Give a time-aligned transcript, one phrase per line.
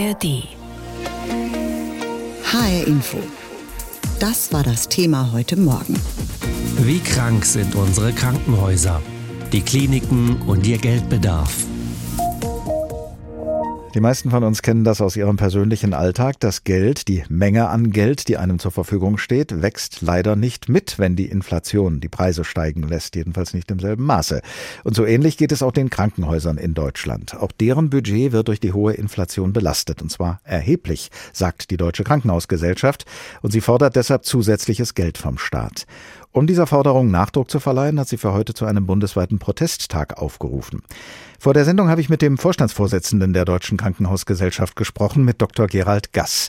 [0.00, 0.44] ARD.
[2.44, 3.18] HR Info.
[4.18, 5.94] Das war das Thema heute Morgen.
[6.78, 9.02] Wie krank sind unsere Krankenhäuser,
[9.52, 11.52] die Kliniken und ihr Geldbedarf?
[13.92, 16.38] Die meisten von uns kennen das aus ihrem persönlichen Alltag.
[16.38, 21.00] Das Geld, die Menge an Geld, die einem zur Verfügung steht, wächst leider nicht mit,
[21.00, 24.42] wenn die Inflation die Preise steigen lässt, jedenfalls nicht im selben Maße.
[24.84, 27.34] Und so ähnlich geht es auch den Krankenhäusern in Deutschland.
[27.34, 32.04] Auch deren Budget wird durch die hohe Inflation belastet, und zwar erheblich, sagt die Deutsche
[32.04, 33.06] Krankenhausgesellschaft,
[33.42, 35.86] und sie fordert deshalb zusätzliches Geld vom Staat.
[36.32, 40.82] Um dieser Forderung Nachdruck zu verleihen, hat sie für heute zu einem bundesweiten Protesttag aufgerufen.
[41.40, 45.66] Vor der Sendung habe ich mit dem Vorstandsvorsitzenden der Deutschen Krankenhausgesellschaft gesprochen, mit Dr.
[45.66, 46.48] Gerald Gass.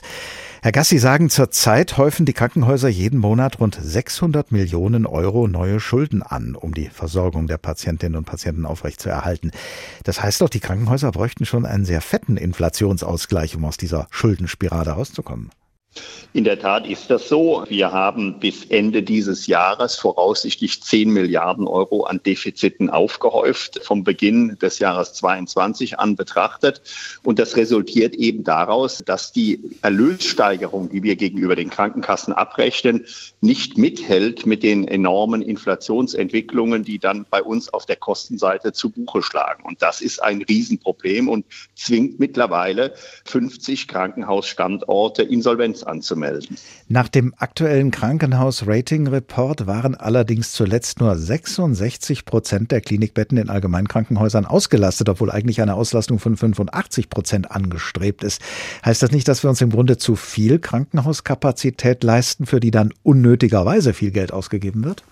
[0.62, 5.80] Herr Gass, Sie sagen, zurzeit häufen die Krankenhäuser jeden Monat rund 600 Millionen Euro neue
[5.80, 9.50] Schulden an, um die Versorgung der Patientinnen und Patienten aufrechtzuerhalten.
[10.04, 14.92] Das heißt doch, die Krankenhäuser bräuchten schon einen sehr fetten Inflationsausgleich, um aus dieser Schuldenspirale
[14.92, 15.50] rauszukommen.
[16.34, 17.64] In der Tat ist das so.
[17.68, 24.56] Wir haben bis Ende dieses Jahres voraussichtlich 10 Milliarden Euro an Defiziten aufgehäuft, vom Beginn
[24.58, 26.80] des Jahres 22 an betrachtet.
[27.22, 33.04] Und das resultiert eben daraus, dass die Erlössteigerung, die wir gegenüber den Krankenkassen abrechnen,
[33.42, 39.22] nicht mithält mit den enormen Inflationsentwicklungen, die dann bei uns auf der Kostenseite zu Buche
[39.22, 39.64] schlagen.
[39.64, 42.94] Und das ist ein Riesenproblem und zwingt mittlerweile
[43.26, 45.22] 50 Krankenhausstandorte
[45.84, 46.56] Anzumelden.
[46.88, 55.08] Nach dem aktuellen Krankenhaus-Rating-Report waren allerdings zuletzt nur 66 Prozent der Klinikbetten in Allgemeinkrankenhäusern ausgelastet,
[55.08, 58.40] obwohl eigentlich eine Auslastung von 85 Prozent angestrebt ist.
[58.84, 62.92] Heißt das nicht, dass wir uns im Grunde zu viel Krankenhauskapazität leisten, für die dann
[63.02, 65.02] unnötigerweise viel Geld ausgegeben wird?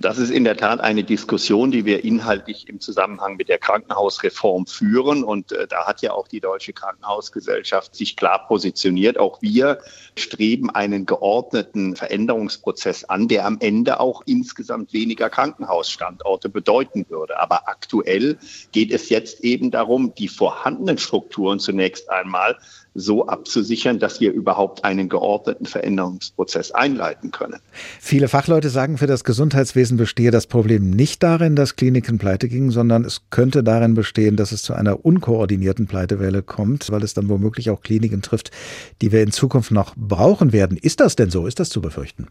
[0.00, 4.66] Das ist in der Tat eine Diskussion, die wir inhaltlich im Zusammenhang mit der Krankenhausreform
[4.66, 5.22] führen.
[5.22, 9.18] Und äh, da hat ja auch die Deutsche Krankenhausgesellschaft sich klar positioniert.
[9.18, 9.80] Auch wir
[10.16, 17.38] streben einen geordneten Veränderungsprozess an, der am Ende auch insgesamt weniger Krankenhausstandorte bedeuten würde.
[17.38, 18.38] Aber aktuell
[18.72, 22.56] geht es jetzt eben darum, die vorhandenen Strukturen zunächst einmal
[22.94, 27.60] so abzusichern, dass wir überhaupt einen geordneten Veränderungsprozess einleiten können.
[28.00, 32.70] Viele Fachleute sagen, für das Gesundheitswesen bestehe das Problem nicht darin, dass Kliniken pleite gingen,
[32.70, 37.28] sondern es könnte darin bestehen, dass es zu einer unkoordinierten Pleitewelle kommt, weil es dann
[37.28, 38.50] womöglich auch Kliniken trifft,
[39.02, 40.76] die wir in Zukunft noch brauchen werden.
[40.76, 41.46] Ist das denn so?
[41.46, 42.28] Ist das zu befürchten?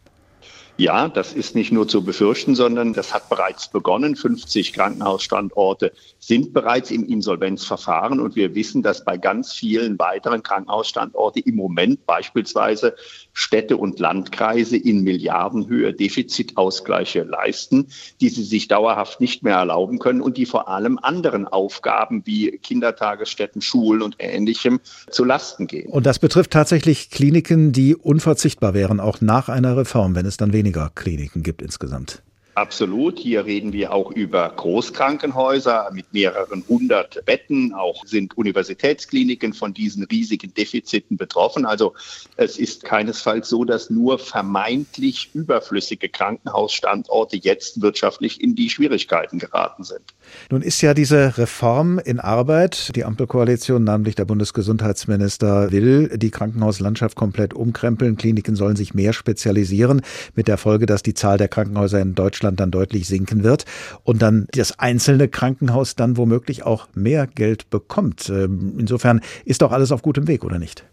[0.80, 4.16] Ja, das ist nicht nur zu befürchten, sondern das hat bereits begonnen.
[4.16, 5.92] 50 Krankenhausstandorte
[6.30, 12.06] sind bereits im Insolvenzverfahren und wir wissen, dass bei ganz vielen weiteren Krankenhausstandorten im Moment
[12.06, 12.94] beispielsweise
[13.34, 17.88] Städte und Landkreise in Milliardenhöhe Defizitausgleiche leisten,
[18.22, 22.60] die sie sich dauerhaft nicht mehr erlauben können und die vor allem anderen Aufgaben wie
[22.60, 25.90] Kindertagesstätten, Schulen und Ähnlichem zu Lasten gehen.
[25.90, 30.54] Und das betrifft tatsächlich Kliniken, die unverzichtbar wären, auch nach einer Reform, wenn es dann
[30.54, 32.22] weniger Kliniken gibt insgesamt.
[32.60, 33.18] Absolut.
[33.20, 37.74] Hier reden wir auch über Großkrankenhäuser mit mehreren hundert Betten.
[37.74, 41.66] Auch sind Universitätskliniken von diesen riesigen Defiziten betroffen.
[41.66, 41.94] Also
[42.36, 49.86] es ist keinesfalls so, dass nur vermeintlich überflüssige Krankenhausstandorte jetzt wirtschaftlich in die Schwierigkeiten geraten
[49.86, 50.02] sind.
[50.50, 52.94] Nun ist ja diese Reform in Arbeit.
[52.98, 58.18] Die Ampelkoalition, namentlich der Bundesgesundheitsminister, will die Krankenhauslandschaft komplett umkrempeln.
[58.18, 60.02] Kliniken sollen sich mehr spezialisieren,
[60.36, 63.66] mit der Folge, dass die Zahl der Krankenhäuser in Deutschland Deutschland dann deutlich sinken wird
[64.04, 68.30] und dann das einzelne Krankenhaus dann womöglich auch mehr Geld bekommt.
[68.30, 70.86] Ähm, insofern ist doch alles auf gutem Weg, oder nicht?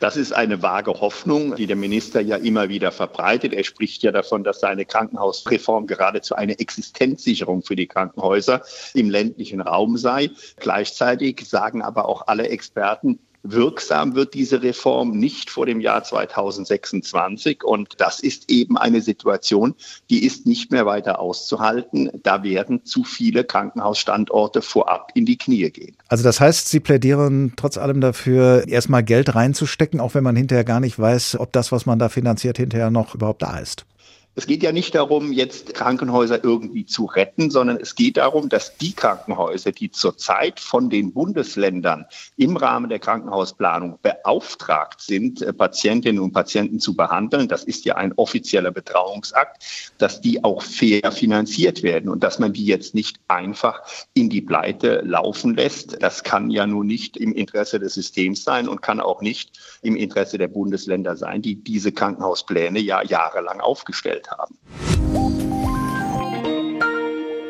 [0.00, 3.52] Das ist eine vage Hoffnung, die der Minister ja immer wieder verbreitet.
[3.52, 8.62] Er spricht ja davon, dass seine Krankenhausreform geradezu eine Existenzsicherung für die Krankenhäuser
[8.94, 10.30] im ländlichen Raum sei.
[10.56, 17.64] Gleichzeitig sagen aber auch alle Experten, Wirksam wird diese Reform nicht vor dem Jahr 2026.
[17.64, 19.74] Und das ist eben eine Situation,
[20.10, 22.10] die ist nicht mehr weiter auszuhalten.
[22.22, 25.96] Da werden zu viele Krankenhausstandorte vorab in die Knie gehen.
[26.08, 30.64] Also das heißt, Sie plädieren trotz allem dafür, erstmal Geld reinzustecken, auch wenn man hinterher
[30.64, 33.84] gar nicht weiß, ob das, was man da finanziert, hinterher noch überhaupt da ist.
[34.34, 38.78] Es geht ja nicht darum, jetzt Krankenhäuser irgendwie zu retten, sondern es geht darum, dass
[38.78, 42.06] die Krankenhäuser, die zurzeit von den Bundesländern
[42.38, 47.96] im Rahmen der Krankenhausplanung beauftragt sind, äh, Patientinnen und Patienten zu behandeln, das ist ja
[47.96, 53.20] ein offizieller Betrauungsakt, dass die auch fair finanziert werden und dass man die jetzt nicht
[53.28, 53.82] einfach
[54.14, 56.02] in die Pleite laufen lässt.
[56.02, 59.94] Das kann ja nur nicht im Interesse des Systems sein und kann auch nicht im
[59.94, 64.58] Interesse der Bundesländer sein, die diese Krankenhauspläne ja jahrelang aufgestellt haben.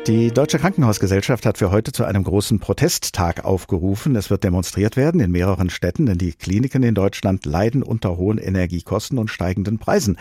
[0.07, 4.17] Die Deutsche Krankenhausgesellschaft hat für heute zu einem großen Protesttag aufgerufen.
[4.17, 8.37] Es wird demonstriert werden in mehreren Städten, denn die Kliniken in Deutschland leiden unter hohen
[8.37, 10.17] Energiekosten und steigenden Preisen.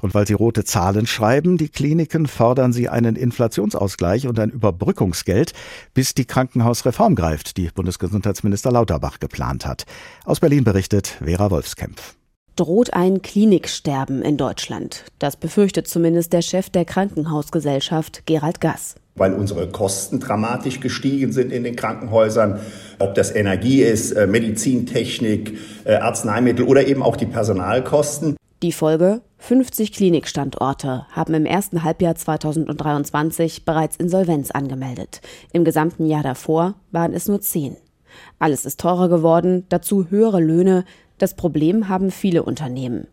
[0.00, 5.52] Und weil sie rote Zahlen schreiben, die Kliniken fordern sie einen Inflationsausgleich und ein Überbrückungsgeld,
[5.94, 9.84] bis die Krankenhausreform greift, die Bundesgesundheitsminister Lauterbach geplant hat.
[10.24, 12.14] Aus Berlin berichtet Vera Wolfskämpf
[12.56, 15.04] droht ein Kliniksterben in Deutschland.
[15.18, 21.52] Das befürchtet zumindest der Chef der Krankenhausgesellschaft, Gerald Gass weil unsere Kosten dramatisch gestiegen sind
[21.52, 22.60] in den Krankenhäusern,
[22.98, 28.36] ob das Energie ist, äh, Medizintechnik, äh, Arzneimittel oder eben auch die Personalkosten.
[28.62, 29.20] Die Folge?
[29.38, 35.20] 50 Klinikstandorte haben im ersten Halbjahr 2023 bereits Insolvenz angemeldet.
[35.52, 37.76] Im gesamten Jahr davor waren es nur 10.
[38.38, 40.84] Alles ist teurer geworden, dazu höhere Löhne.
[41.18, 43.06] Das Problem haben viele Unternehmen.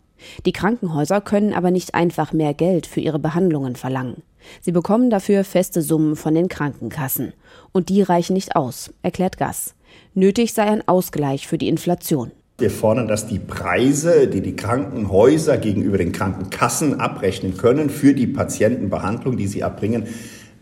[0.46, 4.22] Die Krankenhäuser können aber nicht einfach mehr Geld für ihre Behandlungen verlangen.
[4.60, 7.32] Sie bekommen dafür feste Summen von den Krankenkassen.
[7.72, 9.74] Und die reichen nicht aus, erklärt Gass.
[10.14, 12.32] Nötig sei ein Ausgleich für die Inflation.
[12.58, 18.26] Wir fordern, dass die Preise, die die Krankenhäuser gegenüber den Krankenkassen abrechnen können für die
[18.26, 20.06] Patientenbehandlung, die sie erbringen,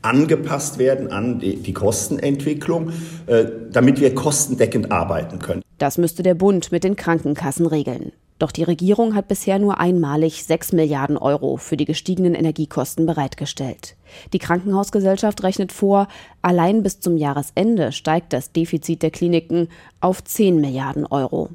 [0.03, 2.91] angepasst werden an die, Kostenentwicklung,
[3.27, 5.63] äh, damit wir kostendeckend arbeiten können.
[5.79, 8.13] Das müsste der Bund mit den Krankenkassen regeln.
[8.41, 13.97] Doch die Regierung hat bisher nur einmalig 6 Milliarden Euro für die gestiegenen Energiekosten bereitgestellt.
[14.33, 16.09] Die Krankenhausgesellschaft rechnet vor,
[16.41, 19.69] allein bis zum Jahresende steigt das Defizit der Kliniken
[20.01, 21.51] auf 10 Milliarden Euro.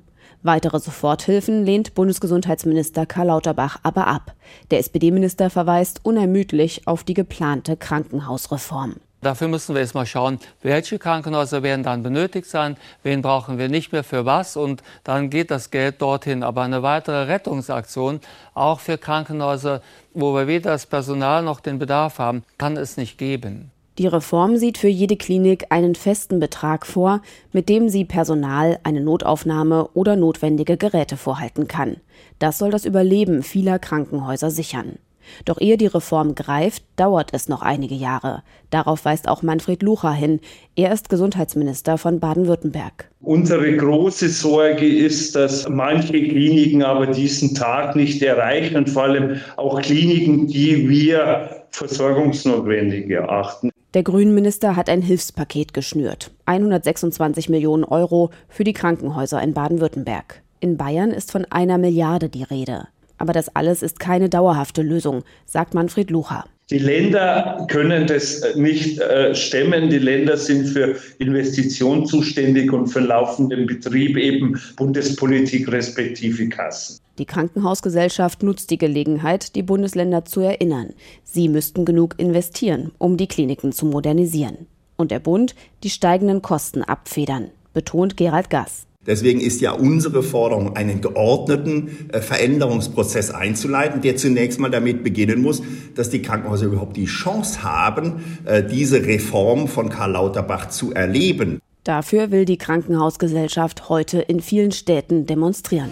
[0.46, 4.36] Weitere Soforthilfen lehnt Bundesgesundheitsminister Karl Lauterbach aber ab.
[4.70, 8.98] Der SPD-Minister verweist unermüdlich auf die geplante Krankenhausreform.
[9.22, 13.70] Dafür müssen wir jetzt mal schauen, welche Krankenhäuser werden dann benötigt sein, wen brauchen wir
[13.70, 16.44] nicht mehr für was und dann geht das Geld dorthin.
[16.44, 18.20] Aber eine weitere Rettungsaktion,
[18.54, 19.82] auch für Krankenhäuser,
[20.14, 23.72] wo wir weder das Personal noch den Bedarf haben, kann es nicht geben.
[23.98, 27.22] Die Reform sieht für jede Klinik einen festen Betrag vor,
[27.54, 31.98] mit dem sie Personal eine Notaufnahme oder notwendige Geräte vorhalten kann.
[32.38, 34.98] Das soll das Überleben vieler Krankenhäuser sichern.
[35.46, 38.44] Doch ehe die Reform greift, dauert es noch einige Jahre.
[38.70, 40.40] Darauf weist auch Manfred Lucha hin.
[40.76, 43.10] Er ist Gesundheitsminister von Baden-Württemberg.
[43.22, 49.40] Unsere große Sorge ist, dass manche Kliniken aber diesen Tag nicht erreichen und vor allem
[49.56, 53.72] auch Kliniken, die wir versorgungsnotwendig erachten.
[53.96, 56.32] Der Grünenminister hat ein Hilfspaket geschnürt.
[56.48, 60.42] 126 Millionen Euro für die Krankenhäuser in Baden-Württemberg.
[60.60, 62.90] In Bayern ist von einer Milliarde die Rede.
[63.18, 66.44] Aber das alles ist keine dauerhafte Lösung, sagt Manfred Lucha.
[66.72, 69.92] Die Länder können das nicht äh, stemmen.
[69.92, 77.00] Die Länder sind für Investitionen zuständig und für laufenden Betrieb eben Bundespolitik respektive Kassen.
[77.20, 80.94] Die Krankenhausgesellschaft nutzt die Gelegenheit, die Bundesländer zu erinnern.
[81.24, 84.66] Sie müssten genug investieren, um die Kliniken zu modernisieren.
[84.98, 85.54] Und der Bund
[85.84, 88.88] die steigenden Kosten abfedern, betont Gerald Gass.
[89.06, 95.42] Deswegen ist ja unsere Forderung, einen geordneten äh, Veränderungsprozess einzuleiten, der zunächst mal damit beginnen
[95.42, 95.62] muss,
[95.94, 101.60] dass die Krankenhäuser überhaupt die Chance haben, äh, diese Reform von Karl Lauterbach zu erleben.
[101.84, 105.92] Dafür will die Krankenhausgesellschaft heute in vielen Städten demonstrieren.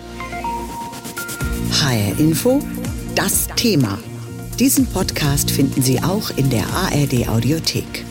[1.71, 2.59] HR Info,
[3.13, 3.99] das Thema.
[4.59, 8.05] Diesen Podcast finden Sie auch in der ARD Audiothek.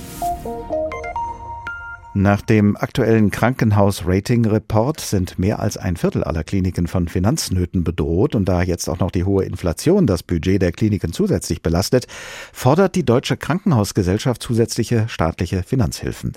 [2.15, 8.45] Nach dem aktuellen Krankenhaus-Rating-Report sind mehr als ein Viertel aller Kliniken von Finanznöten bedroht und
[8.45, 12.07] da jetzt auch noch die hohe Inflation das Budget der Kliniken zusätzlich belastet,
[12.53, 16.33] fordert die Deutsche Krankenhausgesellschaft zusätzliche staatliche Finanzhilfen.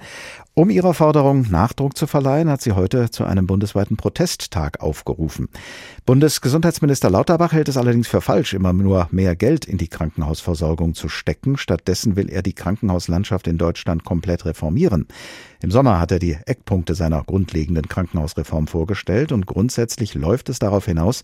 [0.58, 5.50] Um ihrer Forderung Nachdruck zu verleihen, hat sie heute zu einem bundesweiten Protesttag aufgerufen.
[6.06, 11.10] Bundesgesundheitsminister Lauterbach hält es allerdings für falsch, immer nur mehr Geld in die Krankenhausversorgung zu
[11.10, 11.58] stecken.
[11.58, 15.08] Stattdessen will er die Krankenhauslandschaft in Deutschland komplett reformieren.
[15.62, 20.86] Im Sommer hat er die Eckpunkte seiner grundlegenden Krankenhausreform vorgestellt und grundsätzlich läuft es darauf
[20.86, 21.24] hinaus,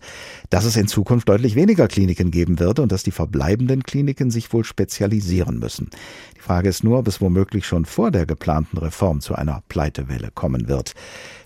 [0.50, 4.52] dass es in Zukunft deutlich weniger Kliniken geben wird und dass die verbleibenden Kliniken sich
[4.52, 5.88] wohl spezialisieren müssen.
[6.36, 10.30] Die Frage ist nur, ob es womöglich schon vor der geplanten Reform zu einer Pleitewelle
[10.34, 10.92] kommen wird.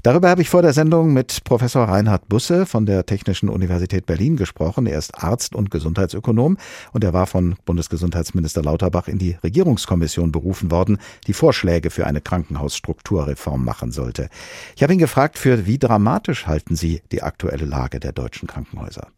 [0.03, 4.37] Darüber habe ich vor der Sendung mit Professor Reinhard Busse von der Technischen Universität Berlin
[4.37, 4.87] gesprochen.
[4.87, 6.59] Er ist Arzt und Gesundheitsökonom
[6.93, 12.21] und er war von Bundesgesundheitsminister Lauterbach in die Regierungskommission berufen worden, die Vorschläge für eine
[12.21, 14.29] Krankenhausstrukturreform machen sollte.
[14.77, 19.09] Ich habe ihn gefragt, für wie dramatisch halten Sie die aktuelle Lage der deutschen Krankenhäuser?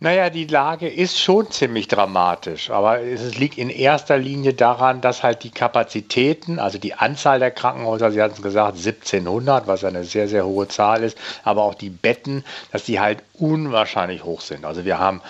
[0.00, 5.24] Naja, die Lage ist schon ziemlich dramatisch, aber es liegt in erster Linie daran, dass
[5.24, 10.04] halt die Kapazitäten, also die Anzahl der Krankenhäuser, Sie hatten es gesagt, 1700, was eine
[10.04, 14.64] sehr, sehr hohe Zahl ist, aber auch die Betten, dass die halt unwahrscheinlich hoch sind.
[14.64, 15.20] Also wir haben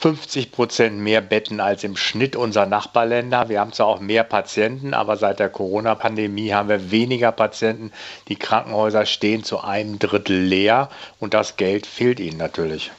[0.00, 3.48] 50 Prozent mehr Betten als im Schnitt unserer Nachbarländer.
[3.48, 7.90] Wir haben zwar auch mehr Patienten, aber seit der Corona-Pandemie haben wir weniger Patienten.
[8.28, 12.90] Die Krankenhäuser stehen zu einem Drittel leer und das Geld fehlt ihnen natürlich.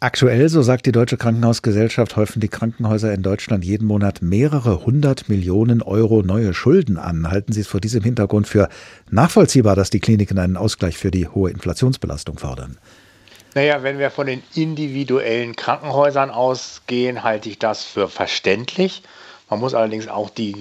[0.00, 5.28] Aktuell, so sagt die Deutsche Krankenhausgesellschaft, häufen die Krankenhäuser in Deutschland jeden Monat mehrere hundert
[5.28, 7.28] Millionen Euro neue Schulden an.
[7.28, 8.68] Halten Sie es vor diesem Hintergrund für
[9.10, 12.78] nachvollziehbar, dass die Kliniken einen Ausgleich für die hohe Inflationsbelastung fordern?
[13.56, 19.02] Naja, wenn wir von den individuellen Krankenhäusern ausgehen, halte ich das für verständlich.
[19.50, 20.54] Man muss allerdings auch die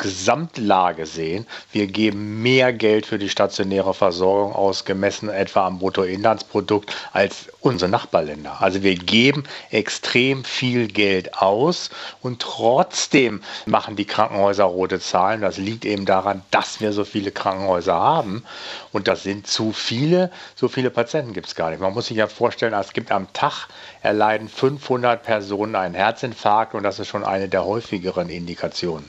[0.00, 1.46] Gesamtlage sehen.
[1.72, 7.90] Wir geben mehr Geld für die stationäre Versorgung aus, gemessen etwa am Bruttoinlandsprodukt, als unsere
[7.90, 8.60] Nachbarländer.
[8.60, 11.90] Also wir geben extrem viel Geld aus
[12.22, 15.42] und trotzdem machen die Krankenhäuser rote Zahlen.
[15.42, 18.44] Das liegt eben daran, dass wir so viele Krankenhäuser haben.
[18.92, 20.30] Und das sind zu viele.
[20.56, 21.80] So viele Patienten gibt es gar nicht.
[21.80, 23.68] Man muss sich ja vorstellen, es gibt am Tag
[24.00, 29.08] erleiden 500 Personen einen Herzinfarkt und das ist schon eine der häufigeren Indikationen.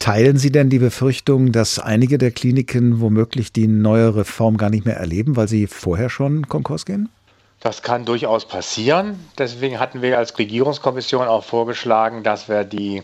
[0.00, 4.86] Teilen Sie denn die Befürchtung, dass einige der Kliniken womöglich die neue Reform gar nicht
[4.86, 7.10] mehr erleben, weil sie vorher schon Konkurs gehen?
[7.60, 9.20] Das kann durchaus passieren.
[9.36, 13.02] Deswegen hatten wir als Regierungskommission auch vorgeschlagen, dass wir die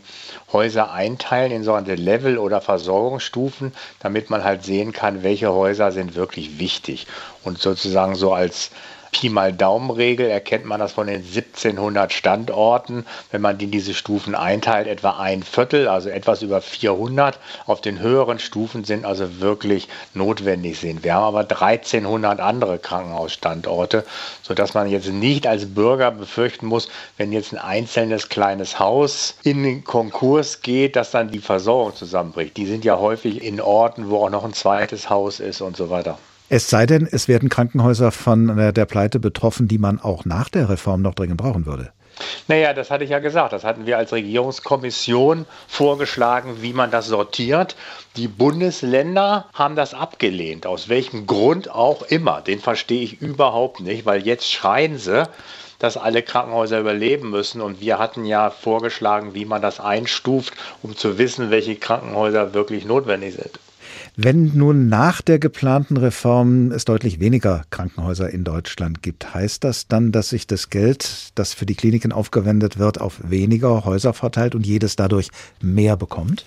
[0.50, 6.14] Häuser einteilen in sogenannte Level- oder Versorgungsstufen, damit man halt sehen kann, welche Häuser sind
[6.14, 7.06] wirklich wichtig.
[7.44, 8.70] Und sozusagen so als
[9.16, 13.06] Pi mal Daumenregel erkennt man das von den 1700 Standorten.
[13.30, 17.80] Wenn man die in diese Stufen einteilt, etwa ein Viertel, also etwas über 400 auf
[17.80, 21.02] den höheren Stufen sind also wirklich notwendig sind.
[21.02, 24.04] Wir haben aber 1300 andere Krankenhausstandorte,
[24.42, 29.62] sodass man jetzt nicht als Bürger befürchten muss, wenn jetzt ein einzelnes kleines Haus in
[29.62, 32.58] den Konkurs geht, dass dann die Versorgung zusammenbricht.
[32.58, 35.88] Die sind ja häufig in Orten, wo auch noch ein zweites Haus ist und so
[35.88, 36.18] weiter.
[36.48, 40.48] Es sei denn, es werden Krankenhäuser von äh, der Pleite betroffen, die man auch nach
[40.48, 41.90] der Reform noch dringend brauchen würde.
[42.46, 43.52] Naja, das hatte ich ja gesagt.
[43.52, 47.74] Das hatten wir als Regierungskommission vorgeschlagen, wie man das sortiert.
[48.16, 52.42] Die Bundesländer haben das abgelehnt, aus welchem Grund auch immer.
[52.42, 55.28] Den verstehe ich überhaupt nicht, weil jetzt schreien sie,
[55.80, 57.60] dass alle Krankenhäuser überleben müssen.
[57.60, 62.84] Und wir hatten ja vorgeschlagen, wie man das einstuft, um zu wissen, welche Krankenhäuser wirklich
[62.84, 63.58] notwendig sind.
[64.18, 69.88] Wenn nun nach der geplanten Reform es deutlich weniger Krankenhäuser in Deutschland gibt, heißt das
[69.88, 74.54] dann, dass sich das Geld, das für die Kliniken aufgewendet wird, auf weniger Häuser verteilt
[74.54, 75.28] und jedes dadurch
[75.60, 76.46] mehr bekommt?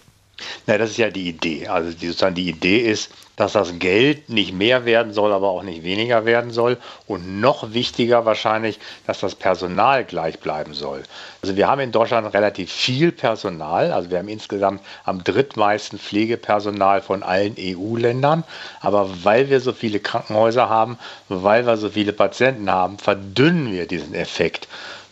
[0.67, 1.67] Na, das ist ja die Idee.
[1.67, 5.63] Also die, sozusagen die Idee ist, dass das Geld nicht mehr werden soll, aber auch
[5.63, 6.77] nicht weniger werden soll.
[7.08, 11.03] Und noch wichtiger wahrscheinlich, dass das Personal gleich bleiben soll.
[11.41, 13.93] Also wir haben in Deutschland relativ viel Personal.
[13.93, 18.43] Also wir haben insgesamt am drittmeisten Pflegepersonal von allen EU-Ländern.
[18.81, 23.88] Aber weil wir so viele Krankenhäuser haben, weil wir so viele Patienten haben, verdünnen wir
[23.88, 24.67] diesen Effekt.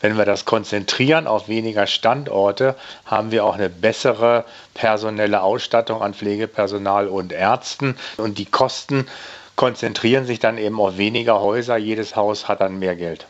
[0.08, 6.14] Wenn wir das konzentrieren auf weniger Standorte, haben wir auch eine bessere personelle Ausstattung an
[6.14, 7.98] Pflegepersonal und Ärzten.
[8.16, 9.06] Und die Kosten
[9.58, 11.76] konzentrieren sich dann eben auf weniger Häuser.
[11.76, 13.28] Jedes Haus hat dann mehr Geld.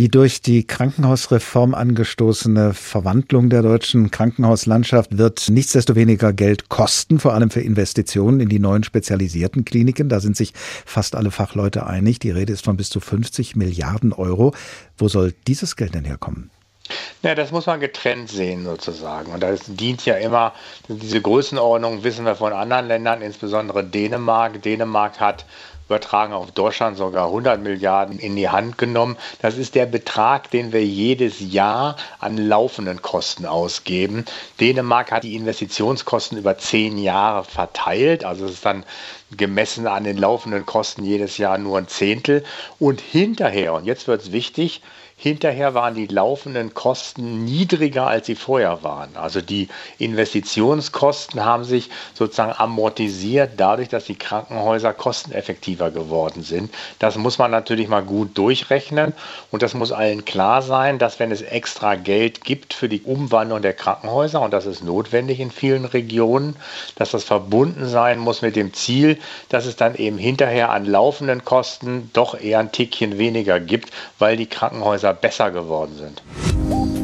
[0.00, 7.50] Die durch die Krankenhausreform angestoßene Verwandlung der deutschen Krankenhauslandschaft wird nichtsdestoweniger Geld kosten, vor allem
[7.50, 10.08] für Investitionen in die neuen spezialisierten Kliniken.
[10.08, 10.52] Da sind sich
[10.84, 12.18] fast alle Fachleute einig.
[12.18, 14.52] Die Rede ist von bis zu 50 Milliarden Euro.
[14.98, 16.50] Wo soll dieses Geld denn herkommen?
[17.22, 19.32] Ja, das muss man getrennt sehen sozusagen.
[19.32, 20.52] Und das dient ja immer,
[20.88, 24.60] diese Größenordnung wissen wir von anderen Ländern, insbesondere Dänemark.
[24.60, 25.46] Dänemark hat
[25.86, 29.16] übertragen auf Deutschland sogar 100 Milliarden in die Hand genommen.
[29.40, 34.24] Das ist der Betrag, den wir jedes Jahr an laufenden Kosten ausgeben.
[34.60, 38.24] Dänemark hat die Investitionskosten über zehn Jahre verteilt.
[38.24, 38.84] Also es ist dann
[39.36, 42.44] gemessen an den laufenden Kosten jedes Jahr nur ein Zehntel.
[42.78, 44.80] Und hinterher, und jetzt wird es wichtig,
[45.16, 49.16] Hinterher waren die laufenden Kosten niedriger, als sie vorher waren.
[49.16, 49.68] Also die
[49.98, 56.74] Investitionskosten haben sich sozusagen amortisiert dadurch, dass die Krankenhäuser kosteneffektiver geworden sind.
[56.98, 59.14] Das muss man natürlich mal gut durchrechnen
[59.50, 63.62] und das muss allen klar sein, dass wenn es extra Geld gibt für die Umwandlung
[63.62, 66.56] der Krankenhäuser und das ist notwendig in vielen Regionen,
[66.96, 69.18] dass das verbunden sein muss mit dem Ziel,
[69.48, 74.36] dass es dann eben hinterher an laufenden Kosten doch eher ein Tickchen weniger gibt, weil
[74.36, 77.03] die Krankenhäuser besser geworden sind.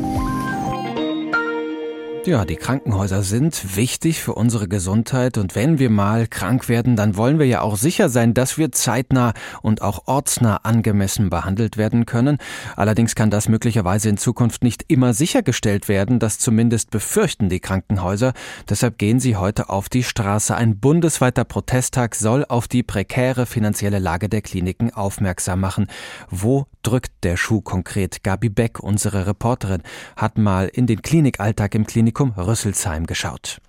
[2.26, 7.16] Ja, die Krankenhäuser sind wichtig für unsere Gesundheit und wenn wir mal krank werden, dann
[7.16, 12.04] wollen wir ja auch sicher sein, dass wir zeitnah und auch ortsnah angemessen behandelt werden
[12.04, 12.36] können.
[12.76, 18.34] Allerdings kann das möglicherweise in Zukunft nicht immer sichergestellt werden, das zumindest befürchten die Krankenhäuser.
[18.68, 20.54] Deshalb gehen sie heute auf die Straße.
[20.54, 25.86] Ein bundesweiter Protesttag soll auf die prekäre finanzielle Lage der Kliniken aufmerksam machen.
[26.28, 28.22] Wo drückt der Schuh konkret?
[28.22, 29.82] Gabi Beck, unsere Reporterin,
[30.16, 33.60] hat mal in den Klinikalltag im Klinikum Klinikum Rüsselsheim geschaut.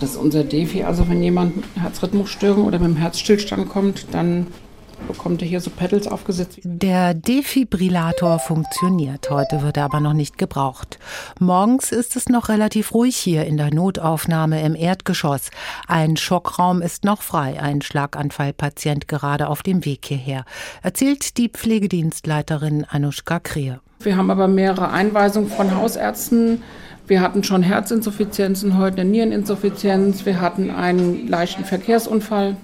[0.00, 0.82] Das ist unser Defi.
[0.82, 4.46] Also wenn jemand mit Herzrhythmusstörung oder mit dem Herzstillstand kommt, dann
[5.08, 6.60] bekommt er hier so Pedals aufgesetzt.
[6.62, 9.30] Der Defibrillator funktioniert.
[9.30, 10.98] Heute wird er aber noch nicht gebraucht.
[11.38, 15.50] Morgens ist es noch relativ ruhig hier in der Notaufnahme im Erdgeschoss.
[15.86, 17.60] Ein Schockraum ist noch frei.
[17.60, 20.44] Ein Schlaganfallpatient gerade auf dem Weg hierher.
[20.82, 23.80] Erzählt die Pflegedienstleiterin Anushka Krehe.
[24.00, 26.62] Wir haben aber mehrere Einweisungen von Hausärzten.
[27.06, 30.26] Wir hatten schon Herzinsuffizienzen, heute eine Niereninsuffizienz.
[30.26, 32.56] Wir hatten einen leichten Verkehrsunfall.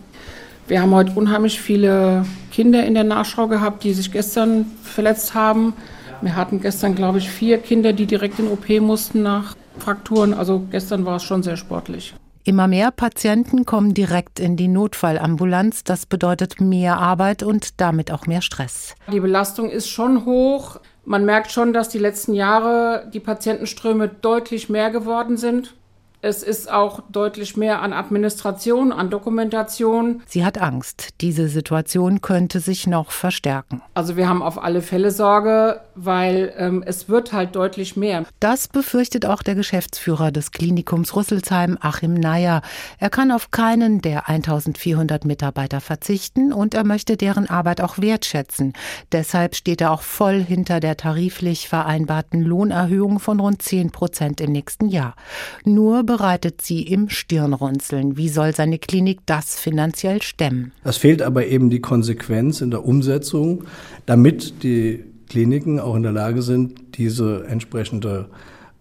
[0.68, 5.74] Wir haben heute unheimlich viele Kinder in der Nachschau gehabt, die sich gestern verletzt haben.
[6.20, 10.32] Wir hatten gestern, glaube ich, vier Kinder, die direkt in OP mussten nach Frakturen.
[10.32, 12.14] Also gestern war es schon sehr sportlich.
[12.44, 15.84] Immer mehr Patienten kommen direkt in die Notfallambulanz.
[15.84, 18.94] Das bedeutet mehr Arbeit und damit auch mehr Stress.
[19.12, 20.80] Die Belastung ist schon hoch.
[21.04, 25.74] Man merkt schon, dass die letzten Jahre die Patientenströme deutlich mehr geworden sind.
[26.24, 30.22] Es ist auch deutlich mehr an Administration, an Dokumentation.
[30.28, 31.08] Sie hat Angst.
[31.20, 33.82] Diese Situation könnte sich noch verstärken.
[33.94, 38.24] Also wir haben auf alle Fälle Sorge, weil ähm, es wird halt deutlich mehr.
[38.38, 42.62] Das befürchtet auch der Geschäftsführer des Klinikums Rüsselsheim, Achim Neyer.
[43.00, 48.74] Er kann auf keinen der 1400 Mitarbeiter verzichten und er möchte deren Arbeit auch wertschätzen.
[49.10, 54.52] Deshalb steht er auch voll hinter der tariflich vereinbarten Lohnerhöhung von rund 10 Prozent im
[54.52, 55.16] nächsten Jahr.
[55.64, 58.18] Nur bereitet sie im Stirnrunzeln.
[58.18, 60.72] Wie soll seine Klinik das finanziell stemmen?
[60.84, 63.64] Es fehlt aber eben die Konsequenz in der Umsetzung,
[64.04, 68.28] damit die Kliniken auch in der Lage sind, diese entsprechende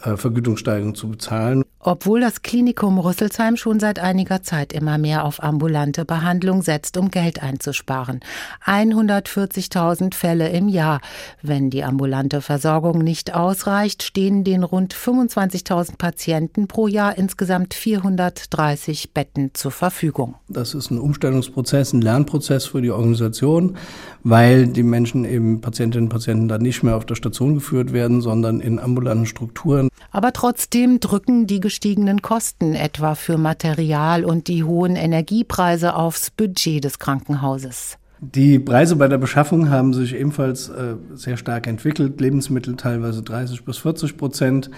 [0.04, 1.64] äh, Vergütungssteigerung zu bezahlen.
[1.84, 7.10] Obwohl das Klinikum Rüsselsheim schon seit einiger Zeit immer mehr auf ambulante Behandlung setzt, um
[7.10, 8.20] Geld einzusparen.
[8.66, 11.02] 140.000 Fälle im Jahr.
[11.42, 19.14] Wenn die ambulante Versorgung nicht ausreicht, stehen den rund 25.000 Patienten pro Jahr insgesamt 430
[19.14, 20.36] Betten zur Verfügung.
[20.50, 23.76] Das ist ein Umstellungsprozess, ein Lernprozess für die Organisation,
[24.24, 28.22] weil die Menschen eben Patientinnen und Patienten dann nicht mehr auf der Station geführt werden,
[28.22, 29.90] sondern in ambulanten Strukturen.
[30.12, 36.84] Aber trotzdem drücken die gestiegenen Kosten etwa für Material und die hohen Energiepreise aufs Budget
[36.84, 37.98] des Krankenhauses.
[38.20, 42.20] Die Preise bei der Beschaffung haben sich ebenfalls äh, sehr stark entwickelt.
[42.20, 44.70] Lebensmittel teilweise 30 bis 40 Prozent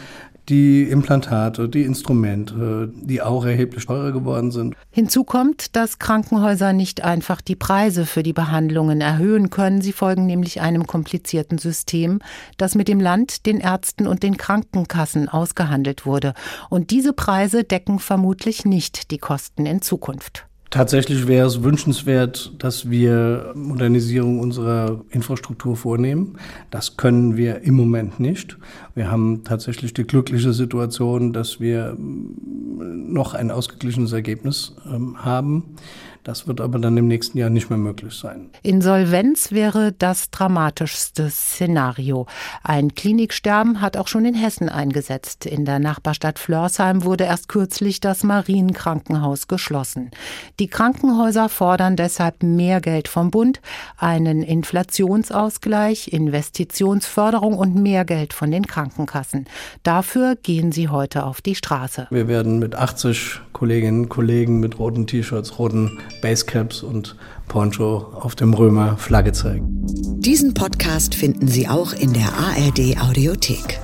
[0.49, 4.75] die Implantate, die Instrumente, die auch erheblich teurer geworden sind.
[4.91, 9.81] Hinzu kommt, dass Krankenhäuser nicht einfach die Preise für die Behandlungen erhöhen können.
[9.81, 12.19] Sie folgen nämlich einem komplizierten System,
[12.57, 16.33] das mit dem Land, den Ärzten und den Krankenkassen ausgehandelt wurde.
[16.69, 20.45] Und diese Preise decken vermutlich nicht die Kosten in Zukunft.
[20.73, 26.39] Tatsächlich wäre es wünschenswert, dass wir Modernisierung unserer Infrastruktur vornehmen.
[26.71, 28.57] Das können wir im Moment nicht.
[28.95, 35.75] Wir haben tatsächlich die glückliche Situation, dass wir noch ein ausgeglichenes Ergebnis ähm, haben.
[36.23, 38.49] Das wird aber dann im nächsten Jahr nicht mehr möglich sein.
[38.61, 42.27] Insolvenz wäre das dramatischste Szenario.
[42.63, 45.45] Ein Kliniksterben hat auch schon in Hessen eingesetzt.
[45.45, 50.11] In der Nachbarstadt Flörsheim wurde erst kürzlich das Marienkrankenhaus geschlossen.
[50.59, 53.59] Die Krankenhäuser fordern deshalb mehr Geld vom Bund,
[53.97, 59.45] einen Inflationsausgleich, Investitionsförderung und mehr Geld von den Krankenkassen.
[59.83, 62.07] Dafür gehen sie heute auf die Straße.
[62.09, 67.15] Wir werden mit 80 Kolleginnen und Kollegen mit roten T-Shirts, roten Basecaps und
[67.47, 69.85] Poncho auf dem Römer Flagge zeigen.
[70.19, 73.79] Diesen Podcast finden Sie auch in der ARD Audiothek.